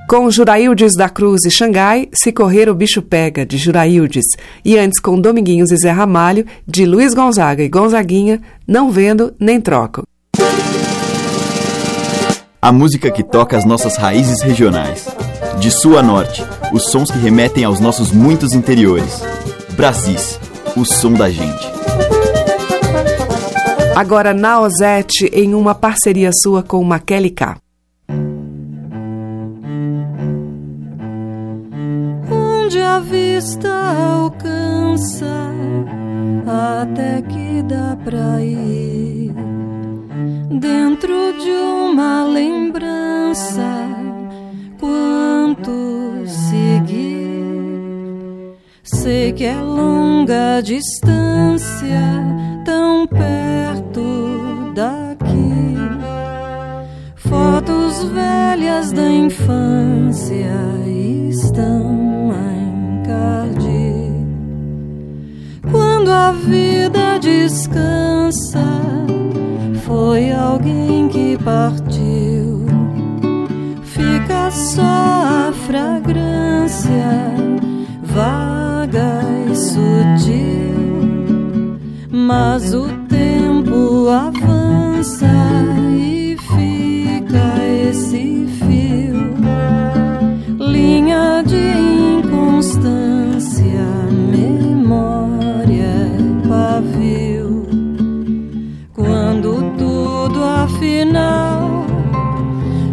Com 0.08 0.30
Juraildes 0.30 0.94
da 0.96 1.10
Cruz 1.10 1.44
e 1.44 1.50
Xangai, 1.50 2.08
Se 2.14 2.32
Correr 2.32 2.70
o 2.70 2.74
Bicho 2.74 3.02
Pega, 3.02 3.44
de 3.44 3.58
Juraildes. 3.58 4.24
E 4.64 4.78
antes 4.78 4.98
com 4.98 5.20
Dominguinhos 5.20 5.70
e 5.70 5.76
Zé 5.76 5.90
Ramalho, 5.90 6.46
de 6.66 6.86
Luiz 6.86 7.12
Gonzaga 7.12 7.62
e 7.62 7.68
Gonzaguinha, 7.68 8.40
Não 8.66 8.90
Vendo 8.90 9.34
Nem 9.38 9.60
Troco. 9.60 10.04
A 12.62 12.72
música 12.72 13.10
que 13.10 13.22
toca 13.22 13.58
as 13.58 13.66
nossas 13.66 13.98
raízes 13.98 14.40
regionais. 14.40 15.06
De 15.58 15.70
sul 15.70 15.98
a 15.98 16.02
norte, 16.02 16.42
os 16.72 16.84
sons 16.84 17.10
que 17.10 17.18
remetem 17.18 17.64
aos 17.64 17.78
nossos 17.78 18.10
muitos 18.10 18.54
interiores. 18.54 19.22
Brasis, 19.76 20.40
o 20.74 20.86
som 20.86 21.12
da 21.12 21.28
gente. 21.28 21.68
Agora 23.94 24.32
na 24.32 24.58
Ozete, 24.58 25.26
em 25.34 25.54
uma 25.54 25.74
parceria 25.74 26.30
sua 26.32 26.62
com 26.62 26.82
Maquele 26.82 27.28
K. 27.28 27.58
a 32.98 33.00
vista 33.00 33.68
alcança, 33.68 35.52
até 36.82 37.22
que 37.22 37.62
dá 37.62 37.96
pra 38.04 38.42
ir 38.42 39.32
dentro 40.50 41.32
de 41.38 41.50
uma 41.50 42.24
lembrança. 42.24 43.62
Quanto 44.80 46.24
seguir, 46.26 46.88
sei 48.82 49.32
que 49.32 49.44
é 49.44 49.60
longa 49.60 50.60
distância, 50.60 52.02
tão 52.64 53.06
perto 53.06 54.72
daqui. 54.74 55.76
Fotos 57.14 58.02
velhas 58.10 58.90
da 58.90 59.08
infância 59.08 60.50
estão 61.28 62.07
Quando 65.98 66.12
a 66.12 66.30
vida 66.30 67.18
descansa, 67.18 68.64
foi 69.84 70.30
alguém 70.30 71.08
que 71.08 71.36
partiu. 71.38 72.64
Fica 73.82 74.48
só 74.48 75.48
a 75.48 75.52
fragrância, 75.66 77.34
vaga 78.04 79.24
e 79.50 79.56
sutil. 79.56 80.70
Mas 82.12 82.72
o 82.72 82.86
tempo 83.08 84.08
avança 84.08 85.26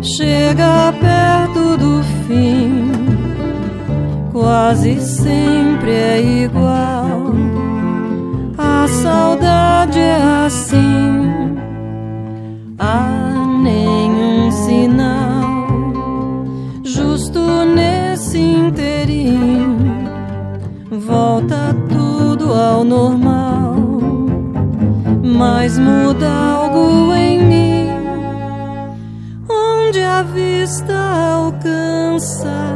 chega 0.06 0.94
perto 1.02 1.78
do 1.78 2.04
fim, 2.28 2.92
quase 4.32 5.02
sempre 5.02 5.92
é 5.92 6.44
igual. 6.44 7.34
A 8.58 8.88
saudade 8.88 10.00
é 10.00 10.46
assim, 10.46 11.58
há 12.78 13.48
nenhum 13.64 14.52
sinal, 14.52 15.68
justo 16.84 17.40
nesse 17.66 18.38
inteirinho, 18.38 19.78
volta 20.92 21.76
tudo 21.90 22.54
ao 22.54 22.84
normal, 22.84 23.76
mas 25.24 25.80
muda 25.80 26.32
algo 26.32 27.05
vista 30.66 30.98
alcança, 31.36 32.76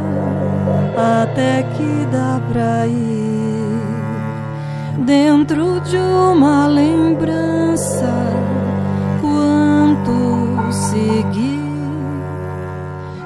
até 0.96 1.64
que 1.74 2.06
dá 2.12 2.40
pra 2.48 2.86
ir 2.86 3.80
dentro 5.04 5.80
de 5.80 5.96
uma 5.96 6.68
lembrança. 6.68 8.12
Quanto 9.20 10.72
seguir, 10.72 11.58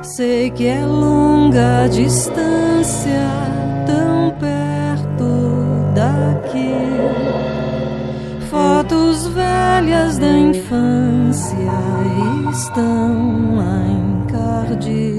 sei 0.03 0.51
que 0.51 0.67
é 0.67 0.83
longa 0.87 1.83
a 1.83 1.89
distância, 1.89 3.21
tão 3.87 4.31
perto 4.41 5.93
daqui. 5.95 6.73
Fotos 8.49 9.27
velhas 9.29 10.17
da 10.17 10.31
infância 10.31 11.05
estão 12.51 13.61
a 13.61 13.94
encardir. 14.75 15.14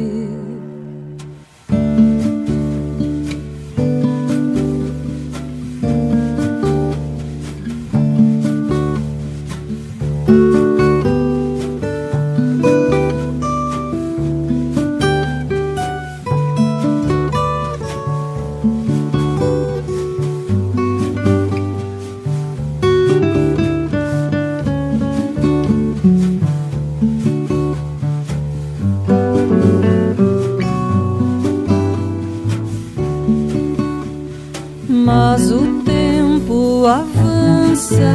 Avança 37.86 38.15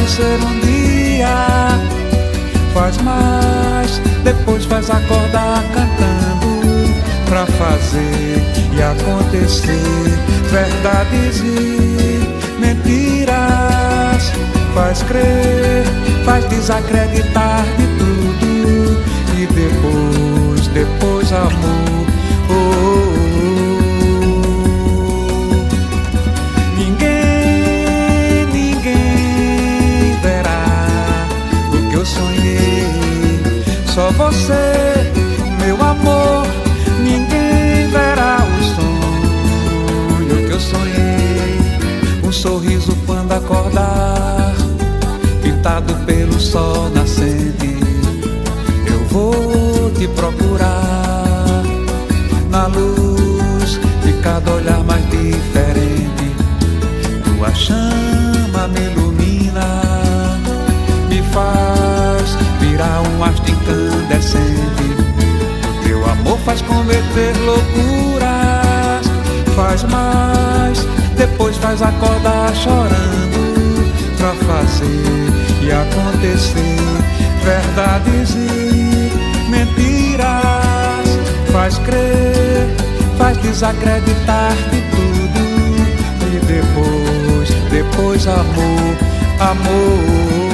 Parecer 0.00 0.38
um 0.44 0.60
dia. 0.60 1.28
Faz 2.72 2.96
mais, 2.98 4.00
depois 4.24 4.64
faz 4.64 4.88
acordar 4.90 5.62
cantando 5.74 6.94
pra 7.26 7.44
fazer 7.46 8.42
e 8.72 8.82
acontecer 8.82 10.18
verdades 10.50 11.40
e 11.40 12.58
mentiras. 12.58 14.32
Faz 14.74 15.02
crer, 15.02 15.84
faz 16.24 16.48
desacreditar 16.48 17.64
de 17.76 17.86
tudo 17.98 19.02
e 19.36 19.46
depois, 19.46 20.66
depois 20.68 21.32
amor. 21.32 22.06
Oh, 22.48 22.79
você, 34.30 35.12
meu 35.58 35.76
amor. 35.82 36.46
Ninguém 37.02 37.88
verá 37.90 38.38
o 38.38 38.62
sonho 38.74 40.46
que 40.46 40.52
eu 40.52 40.60
sonhei. 40.60 41.58
Um 42.22 42.32
sorriso 42.32 42.96
quando 43.06 43.32
acordar, 43.32 44.54
pintado 45.42 45.94
pelo 46.06 46.38
sol 46.40 46.90
nascente. 46.90 47.76
Eu 48.86 49.04
vou 49.08 49.90
te 49.98 50.06
procurar 50.08 51.62
na 52.50 52.66
luz 52.66 53.80
de 54.04 54.12
cada 54.22 54.52
olhar 54.52 54.82
mais 54.84 55.04
diferente. 55.10 56.30
Tua 57.24 57.52
chama 57.54 58.68
me 58.68 58.80
ilumina, 58.80 59.82
me 61.08 61.22
faz 61.32 61.89
virar 62.80 63.02
um 63.02 63.24
astro 63.24 63.52
incandescente. 63.52 64.96
Teu 65.84 66.08
amor 66.08 66.38
faz 66.38 66.62
converter 66.62 67.36
loucuras, 67.44 69.06
faz 69.54 69.82
mais, 69.84 70.78
depois 71.16 71.56
faz 71.58 71.82
acordar 71.82 72.54
chorando 72.54 73.92
pra 74.16 74.32
fazer 74.46 75.30
e 75.62 75.70
acontecer 75.70 76.78
verdades 77.44 78.34
e 78.34 79.50
mentiras. 79.50 80.30
Faz 81.52 81.78
crer, 81.78 82.68
faz 83.18 83.36
desacreditar 83.38 84.52
de 84.70 84.80
tudo 84.92 85.42
e 86.26 86.40
depois, 86.46 87.50
depois 87.70 88.26
amor, 88.26 88.96
amor. 89.40 90.49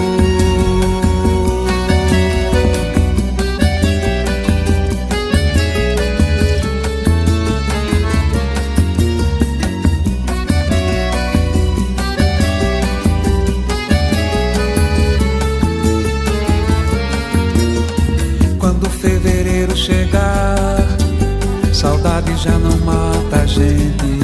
Gente. 23.57 24.21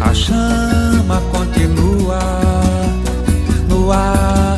A 0.00 0.12
chama 0.12 1.20
continua 1.30 2.18
no 3.68 3.92
ar, 3.92 4.56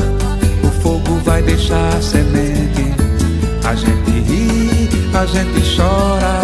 o 0.64 0.70
fogo 0.82 1.20
vai 1.24 1.42
deixar 1.42 2.02
semente. 2.02 2.94
A 3.64 3.74
gente 3.74 4.10
ri, 4.10 4.88
a 5.14 5.26
gente 5.26 5.76
chora. 5.76 6.34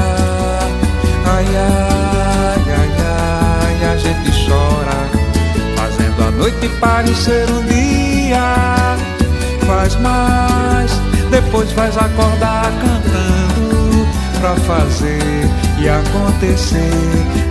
Ai, 1.24 1.47
ai, 1.57 2.62
ai, 2.78 2.91
ai, 3.01 3.93
a 3.93 3.97
gente 3.97 4.30
chora. 4.47 4.99
Fazendo 5.76 6.28
a 6.28 6.30
noite 6.33 6.68
parecer 6.80 7.47
um 7.51 7.64
dia. 7.66 8.97
Faz 9.66 9.97
mais, 9.97 10.91
depois 11.30 11.72
faz 11.72 11.97
acordar 11.97 12.70
cantando 12.80 13.51
pra 14.43 14.57
fazer 14.57 15.20
e 15.78 15.88
acontecer 15.88 16.90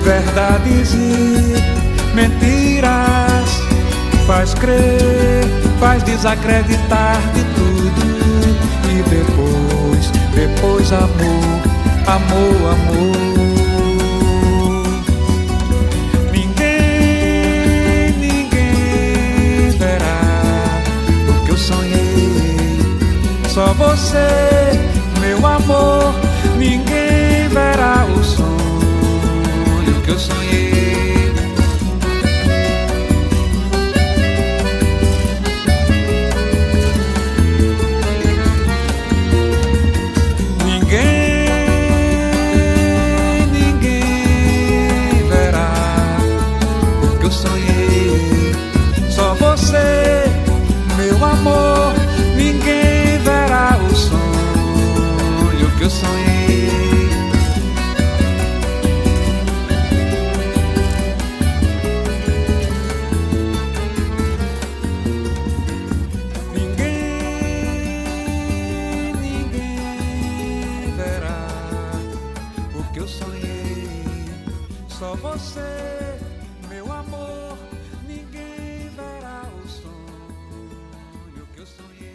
verdades 0.03 0.93
e 0.93 1.55
mentiras. 2.13 3.61
Faz 4.27 4.53
crer, 4.55 5.45
faz 5.79 6.03
desacreditar 6.03 7.17
de 7.33 7.45
tudo 7.55 8.01
e 8.89 9.01
depois, 9.09 10.11
depois 10.35 10.91
amor, 10.91 11.61
amor, 12.07 12.73
amor. 12.73 13.15
Ninguém, 16.33 18.11
ninguém 18.19 19.69
verá 19.79 20.83
o 21.29 21.45
que 21.45 21.51
eu 21.51 21.57
sonhei. 21.57 22.79
Só 23.47 23.73
você, 23.75 24.77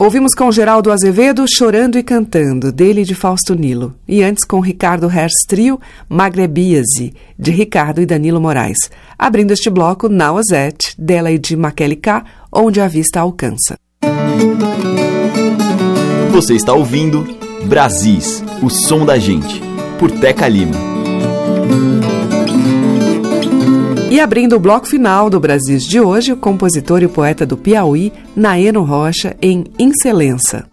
Ouvimos 0.06 0.34
com 0.34 0.52
Geraldo 0.52 0.92
Azevedo 0.92 1.44
Chorando 1.48 1.98
e 1.98 2.02
Cantando, 2.02 2.70
dele 2.70 3.02
de 3.02 3.12
Fausto 3.12 3.56
Nilo. 3.56 3.92
E 4.06 4.22
antes 4.22 4.44
com 4.44 4.60
Ricardo 4.60 5.08
Hertz 5.08 5.44
Trio, 5.48 5.80
Magrebíase, 6.08 7.12
de 7.36 7.50
Ricardo 7.50 8.00
e 8.00 8.06
Danilo 8.06 8.40
Moraes. 8.40 8.78
Abrindo 9.18 9.50
este 9.50 9.68
bloco, 9.68 10.08
Nauazete, 10.08 10.94
dela 10.96 11.32
e 11.32 11.40
de 11.40 11.56
Maquele 11.56 11.96
K, 11.96 12.24
Onde 12.52 12.80
a 12.80 12.86
Vista 12.86 13.18
Alcança. 13.18 13.76
Você 16.30 16.54
está 16.54 16.72
ouvindo 16.72 17.26
Brasis, 17.64 18.44
o 18.62 18.70
som 18.70 19.04
da 19.04 19.18
gente, 19.18 19.60
por 19.98 20.12
Teca 20.12 20.46
Lima. 20.46 20.95
E 24.08 24.20
abrindo 24.20 24.54
o 24.54 24.60
bloco 24.60 24.86
final 24.86 25.28
do 25.28 25.40
Brasis 25.40 25.82
de 25.82 26.00
hoje, 26.00 26.32
o 26.32 26.36
compositor 26.36 27.02
e 27.02 27.08
poeta 27.08 27.44
do 27.44 27.56
Piauí, 27.56 28.12
Naeno 28.36 28.84
Rocha, 28.84 29.36
em 29.42 29.64
Incelença. 29.78 30.64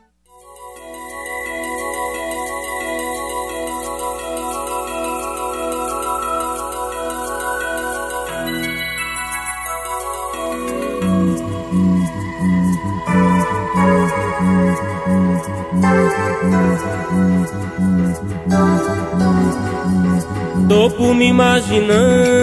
Tô 20.69 20.89
por 20.91 21.15
me 21.15 21.27
imaginando 21.29 22.42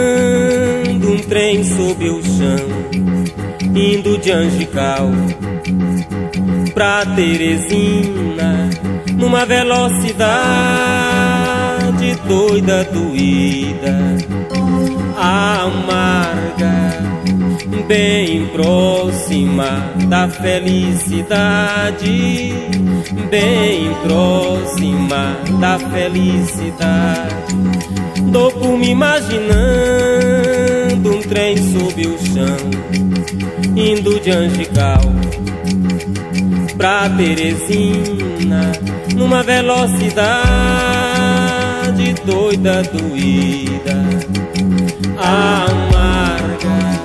sob 1.64 2.09
o 2.09 2.22
chão, 2.22 2.68
indo 3.74 4.16
de 4.18 4.30
Angical 4.30 5.11
pra 6.72 7.05
Teresina, 7.05 8.70
numa 9.16 9.44
velocidade 9.44 10.70
doida, 12.28 12.84
doída, 12.84 14.16
amarga, 15.16 17.03
bem 17.88 18.46
próxima 18.46 19.92
da 20.09 20.28
felicidade, 20.28 22.05
bem 23.28 23.92
próxima 24.05 25.36
da 25.61 25.78
felicidade. 25.78 27.34
Tô 28.32 28.53
por 28.53 28.78
me 28.78 28.90
imaginando 28.90 29.99
trem 31.30 31.56
sob 31.56 32.06
o 32.08 32.18
chão, 32.18 32.56
indo 33.76 34.18
de 34.18 34.32
Angical 34.32 35.00
pra 36.76 37.08
Teresina, 37.08 38.72
numa 39.14 39.40
velocidade 39.44 40.40
doida, 42.26 42.82
doída, 42.82 43.96
amarga, 45.16 47.00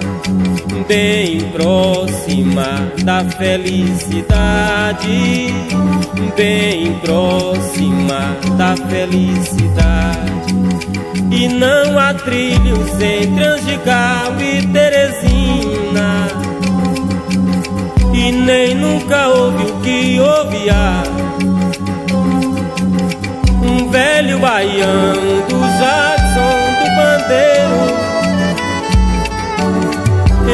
bem 0.87 1.41
próxima 1.51 2.91
da 3.03 3.23
felicidade, 3.25 5.07
bem 6.35 6.99
próxima 7.03 8.35
da 8.57 8.75
felicidade. 8.89 10.74
E 11.31 11.47
não 11.47 11.99
há 11.99 12.13
trilhos 12.13 12.89
entre 13.01 13.43
Angical 13.43 14.39
e 14.39 14.67
Teresina. 14.67 16.27
E 18.13 18.31
nem 18.31 18.75
nunca 18.75 19.27
houve 19.27 19.63
o 19.63 19.79
que 19.81 20.19
houve 20.19 20.69
há. 20.69 21.03
Um 23.63 23.89
velho 23.89 24.39
baiano 24.39 25.41
do 25.49 25.59
Jackson 25.79 26.55
do 26.79 26.87
Bandeiro 26.95 27.81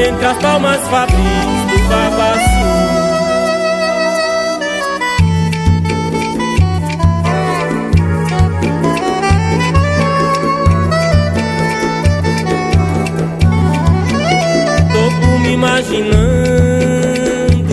Entre 0.08 0.26
as 0.26 0.38
palmas 0.38 0.82
fabris 0.88 1.20
do 1.70 1.78
Babaçu 1.90 2.51
imaginando 15.62 16.18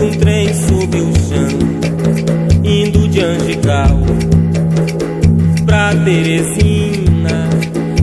um 0.05 0.11
trem 0.19 0.53
sob 0.53 0.95
o 0.95 1.11
chão, 1.27 1.57
indo 2.63 3.07
de 3.07 3.19
Angical 3.19 3.99
pra 5.65 5.95
Teresina, 5.95 7.49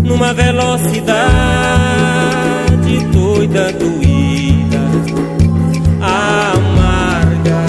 numa 0.03 0.35
velocidade 0.35 1.07
doida, 3.13 3.73
doída, 3.75 4.81
amarga, 6.01 7.61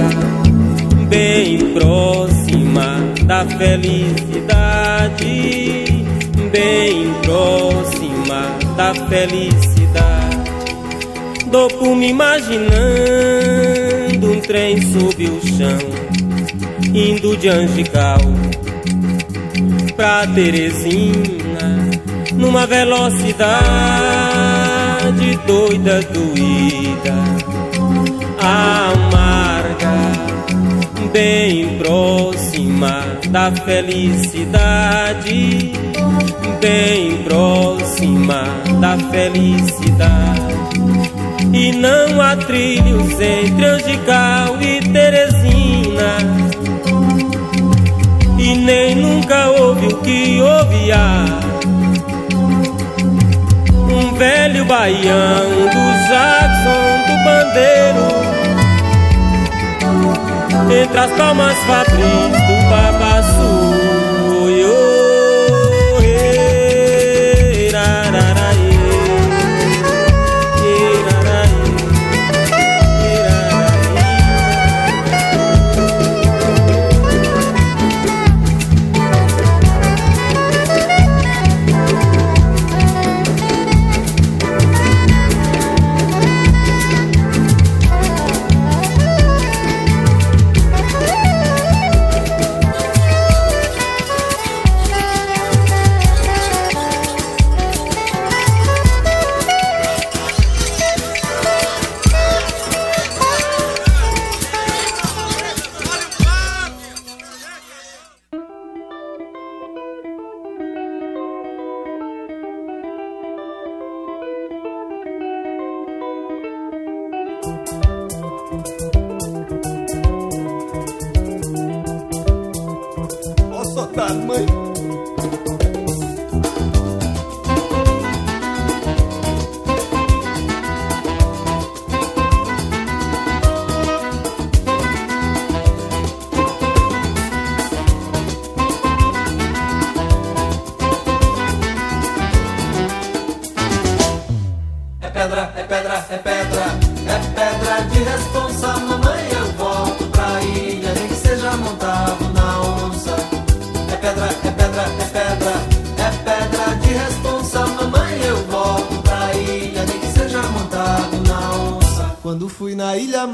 bem 1.09 1.71
próxima 1.73 2.97
da 3.25 3.45
felicidade, 3.45 4.15
bem 6.51 7.13
próxima 7.21 8.57
da 8.75 8.95
felicidade. 9.07 9.86
Tô 11.57 11.67
por 11.69 11.95
me 11.95 12.09
imaginando 12.09 12.67
um 14.31 14.39
trem 14.41 14.79
sob 14.79 15.27
o 15.27 15.41
chão, 15.41 15.79
indo 16.93 17.35
de 17.35 17.49
Angical 17.49 18.19
pra 19.95 20.27
Teresina, 20.27 21.89
numa 22.33 22.67
velocidade 22.67 23.39
doida, 25.47 25.99
doída, 26.03 27.15
amarga, 28.39 29.97
bem 31.11 31.79
próxima 31.79 33.03
da 33.31 33.51
felicidade, 33.51 34.61
bem 36.61 37.17
próxima 37.23 38.43
da 38.79 38.95
felicidade. 39.09 40.46
E 41.67 41.71
não 41.73 42.21
há 42.21 42.33
trilhos 42.37 43.11
entre 43.19 43.65
Angical 43.65 44.57
e 44.61 44.79
Teresina. 44.89 46.15
E 48.39 48.55
nem 48.55 48.95
nunca 48.95 49.49
houve 49.49 49.87
o 49.87 49.97
que 49.97 50.39
houve 50.41 50.93
há. 50.93 51.25
Um 53.91 54.13
velho 54.13 54.63
baiano 54.63 55.67
do 55.67 56.07
Jackson 56.07 56.83
do 57.05 57.15
Bandeiro 57.25 58.07
Entre 60.81 60.97
as 60.97 61.11
palmas 61.11 61.57
fabris 61.65 62.31
do 62.47 62.55
Babaçu 62.69 63.16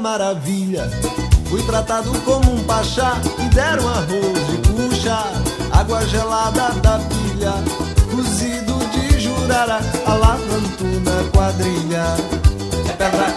Maravilha. 0.04 0.90
Fui 1.48 1.62
tratado 1.62 2.12
como 2.26 2.52
um 2.52 2.62
pachá, 2.64 3.14
me 3.38 3.48
deram 3.48 3.88
arroz 3.88 4.46
de 4.50 4.58
puxa, 4.68 5.18
água 5.72 6.06
gelada 6.06 6.68
da 6.82 6.98
pilha, 6.98 7.54
cozido 8.14 8.78
de 8.90 9.18
jurara, 9.18 9.80
alavanto 10.04 10.84
na 10.84 11.30
quadrilha. 11.32 12.04
É 12.86 12.92
pedra, 12.92 13.33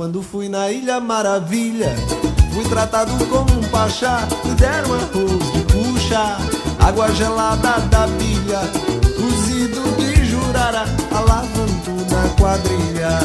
Quando 0.00 0.22
fui 0.22 0.48
na 0.48 0.70
Ilha 0.70 0.98
Maravilha, 0.98 1.94
fui 2.54 2.64
tratado 2.64 3.12
como 3.26 3.52
um 3.52 3.68
pachá, 3.68 4.26
me 4.46 4.54
deram 4.54 4.94
arroz 4.94 5.52
de 5.52 5.60
puxa, 5.70 6.38
água 6.78 7.12
gelada 7.12 7.78
da 7.90 8.08
pilha, 8.16 8.60
cozido 9.14 9.82
de 9.98 10.24
jurara, 10.24 10.86
alavanto 11.14 11.90
na 12.10 12.26
quadrilha. 12.40 13.18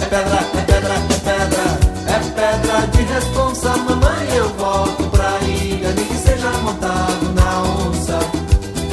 É 0.00 0.06
pedra, 0.06 0.38
é 0.56 0.62
pedra, 0.62 0.94
é 0.94 1.18
pedra, 1.18 1.78
é 2.06 2.18
pedra 2.30 2.86
de 2.86 3.02
responsa, 3.02 3.76
mamãe 3.76 4.34
eu 4.34 4.48
volto 4.54 5.04
pra 5.10 5.38
ilha, 5.42 5.92
nem 5.92 6.06
que 6.06 6.16
seja 6.16 6.50
montado 6.62 7.34
na 7.34 7.60
onça. 7.84 8.18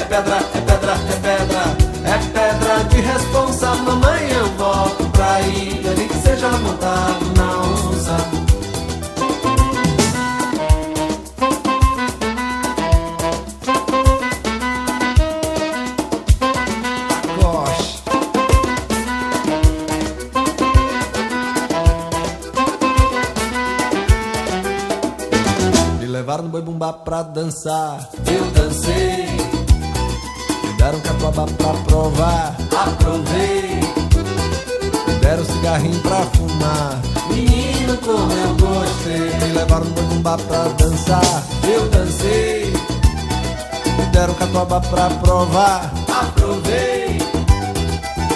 É 0.02 0.04
pedra, 0.04 0.36
é 0.36 0.60
pedra, 0.60 0.92
é 0.92 1.16
pedra, 1.22 1.64
é 2.04 2.18
pedra 2.34 2.84
de 2.90 3.00
responsa, 3.00 3.74
mamãe 3.74 4.32
eu 4.32 4.48
volto 4.58 5.05
seja 6.36 6.52
montado 6.58 7.26
na 7.38 7.62
onça. 7.62 8.18
Gosh. 17.40 18.04
Me 26.00 26.06
levaram 26.08 26.44
no 26.44 26.50
boi 26.50 26.62
bumbá 26.62 26.92
pra 26.92 27.24
dançar. 27.24 28.10
Eu 28.28 28.46
dancei. 28.52 29.28
Me 30.64 30.74
deram 30.78 31.00
catuaba 31.00 31.46
pra 31.46 31.74
provar. 31.86 32.56
Aprovei. 32.72 33.65
Cigarrinho 35.66 36.00
pra 36.02 36.22
fumar. 36.28 37.02
Menino, 37.28 37.98
como 37.98 38.32
eu 38.32 38.54
gostei. 38.54 39.48
Me 39.48 39.54
levaram 39.58 39.86
no 39.86 40.02
bumbá 40.04 40.38
pra 40.38 40.66
dançar. 40.78 41.44
Eu 41.68 41.90
dancei. 41.90 42.72
Me 43.98 44.06
deram 44.12 44.36
catuaba 44.36 44.80
pra 44.80 45.10
provar. 45.10 45.92
Aprovei. 46.08 47.18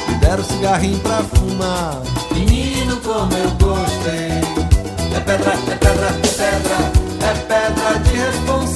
Me 0.08 0.16
deram 0.20 0.44
cigarrinho 0.44 0.98
pra 1.02 1.22
fumar. 1.22 2.02
Menino, 2.32 2.98
como 2.98 3.32
eu 3.38 3.52
gostei. 3.62 4.42
É 5.16 5.20
pedra, 5.20 5.54
é 5.54 5.76
pedra, 5.76 6.08
é 6.08 6.28
pedra, 6.36 6.78
é 7.28 7.34
pedra 7.48 8.00
de 8.00 8.18
responsa, 8.18 8.69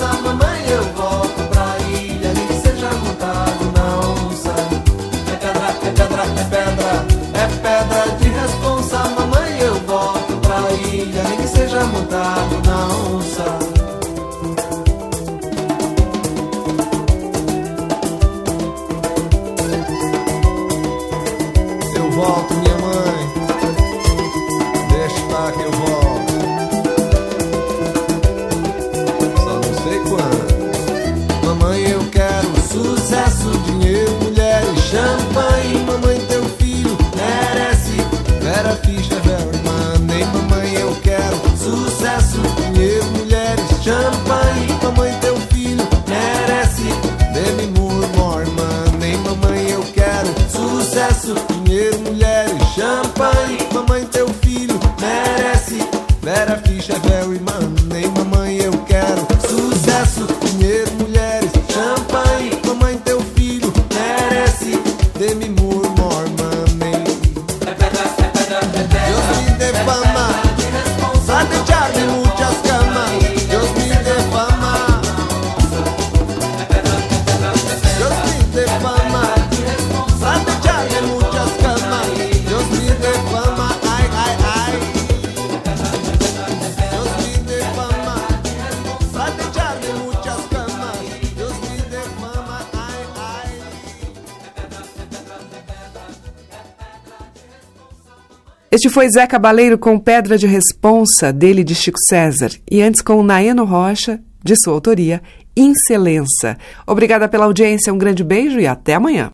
foi 98.94 99.10
Zé 99.10 99.26
Cabaleiro 99.26 99.76
com 99.76 99.98
Pedra 99.98 100.38
de 100.38 100.46
Responsa, 100.46 101.34
dele 101.34 101.64
de 101.64 101.74
Chico 101.74 101.98
César. 102.08 102.52
E 102.70 102.80
antes 102.80 103.02
com 103.02 103.24
Naeno 103.24 103.66
Rocha, 103.66 104.20
de 104.44 104.56
sua 104.56 104.72
autoria, 104.72 105.20
Incelença. 105.58 106.60
Obrigada 106.86 107.28
pela 107.28 107.46
audiência, 107.46 107.92
um 107.92 107.98
grande 107.98 108.24
beijo 108.24 108.60
e 108.60 108.68
até 108.68 108.94
amanhã. 108.94 109.32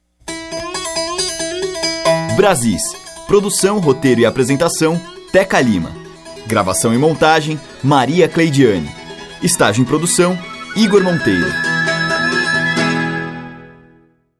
Brasis. 2.37 2.81
Produção, 3.27 3.79
roteiro 3.79 4.21
e 4.21 4.25
apresentação, 4.25 4.99
Teca 5.29 5.59
Lima. 5.59 5.91
Gravação 6.47 6.93
e 6.93 6.97
montagem, 6.97 7.59
Maria 7.83 8.29
Cleidiane. 8.29 8.89
Estágio 9.43 9.81
em 9.81 9.85
produção, 9.85 10.39
Igor 10.73 11.03
Monteiro. 11.03 11.78